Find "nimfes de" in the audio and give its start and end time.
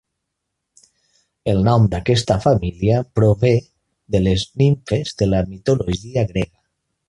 4.65-5.33